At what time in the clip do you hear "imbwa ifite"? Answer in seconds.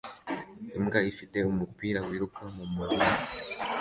0.77-1.37